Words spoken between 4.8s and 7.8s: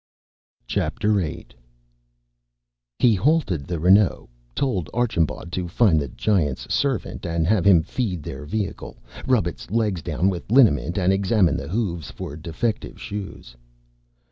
Archambaud to find the Giant's servant and have